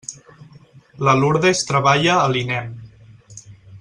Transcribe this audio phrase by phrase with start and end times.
[1.07, 2.73] La Lurdes treballa a l'INEM.